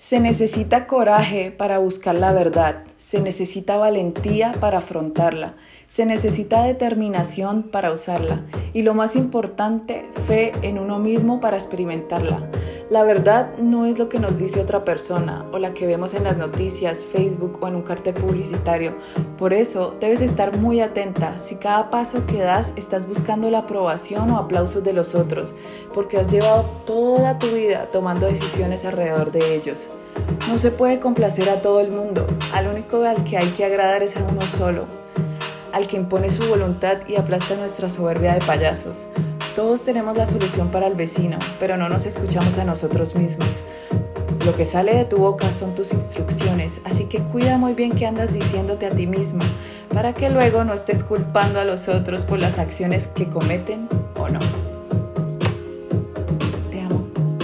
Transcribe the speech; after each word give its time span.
Se 0.00 0.18
necesita 0.18 0.86
coraje 0.86 1.50
para 1.50 1.78
buscar 1.78 2.14
la 2.14 2.32
verdad, 2.32 2.84
se 2.96 3.20
necesita 3.20 3.76
valentía 3.76 4.52
para 4.58 4.78
afrontarla, 4.78 5.56
se 5.88 6.06
necesita 6.06 6.62
determinación 6.62 7.64
para 7.64 7.92
usarla. 7.92 8.40
Y 8.72 8.80
lo 8.80 8.94
más 8.94 9.14
importante, 9.14 10.06
fe 10.26 10.52
en 10.62 10.78
uno 10.78 10.98
mismo 10.98 11.38
para 11.38 11.58
experimentarla. 11.58 12.50
La 12.90 13.04
verdad 13.04 13.56
no 13.56 13.86
es 13.86 14.00
lo 14.00 14.08
que 14.08 14.18
nos 14.18 14.36
dice 14.36 14.60
otra 14.60 14.84
persona 14.84 15.46
o 15.52 15.58
la 15.58 15.74
que 15.74 15.86
vemos 15.86 16.12
en 16.12 16.24
las 16.24 16.36
noticias, 16.36 17.04
Facebook 17.04 17.60
o 17.60 17.68
en 17.68 17.76
un 17.76 17.82
cartel 17.82 18.14
publicitario. 18.14 18.96
Por 19.38 19.52
eso 19.52 19.94
debes 20.00 20.20
estar 20.20 20.58
muy 20.58 20.80
atenta 20.80 21.38
si 21.38 21.54
cada 21.54 21.88
paso 21.88 22.26
que 22.26 22.40
das 22.40 22.72
estás 22.74 23.06
buscando 23.06 23.48
la 23.48 23.58
aprobación 23.58 24.28
o 24.32 24.38
aplausos 24.38 24.82
de 24.82 24.92
los 24.92 25.14
otros, 25.14 25.54
porque 25.94 26.18
has 26.18 26.32
llevado 26.32 26.64
toda 26.84 27.38
tu 27.38 27.46
vida 27.46 27.88
tomando 27.92 28.26
decisiones 28.26 28.84
alrededor 28.84 29.30
de 29.30 29.54
ellos. 29.54 29.86
No 30.48 30.58
se 30.58 30.72
puede 30.72 30.98
complacer 30.98 31.48
a 31.48 31.62
todo 31.62 31.78
el 31.78 31.92
mundo, 31.92 32.26
al 32.52 32.66
único 32.66 33.04
al 33.04 33.22
que 33.22 33.38
hay 33.38 33.50
que 33.50 33.64
agradar 33.64 34.02
es 34.02 34.16
a 34.16 34.24
uno 34.24 34.42
solo, 34.58 34.86
al 35.72 35.86
que 35.86 35.96
impone 35.96 36.28
su 36.28 36.42
voluntad 36.48 37.06
y 37.06 37.14
aplasta 37.14 37.54
nuestra 37.54 37.88
soberbia 37.88 38.34
de 38.34 38.40
payasos. 38.40 39.06
Todos 39.56 39.84
tenemos 39.84 40.16
la 40.16 40.26
solución 40.26 40.70
para 40.70 40.86
el 40.86 40.94
vecino, 40.94 41.38
pero 41.58 41.76
no 41.76 41.88
nos 41.88 42.06
escuchamos 42.06 42.56
a 42.58 42.64
nosotros 42.64 43.16
mismos. 43.16 43.64
Lo 44.46 44.56
que 44.56 44.64
sale 44.64 44.94
de 44.94 45.04
tu 45.04 45.18
boca 45.18 45.52
son 45.52 45.74
tus 45.74 45.92
instrucciones, 45.92 46.80
así 46.84 47.04
que 47.04 47.18
cuida 47.18 47.58
muy 47.58 47.74
bien 47.74 47.90
qué 47.92 48.06
andas 48.06 48.32
diciéndote 48.32 48.86
a 48.86 48.90
ti 48.90 49.06
mismo, 49.06 49.42
para 49.92 50.14
que 50.14 50.30
luego 50.30 50.64
no 50.64 50.72
estés 50.72 51.02
culpando 51.02 51.60
a 51.60 51.64
los 51.64 51.88
otros 51.88 52.22
por 52.22 52.38
las 52.38 52.58
acciones 52.58 53.08
que 53.08 53.26
cometen 53.26 53.88